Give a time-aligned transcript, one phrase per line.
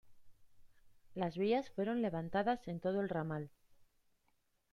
[1.13, 3.51] Las vías fueron levantadas en todo el ramal.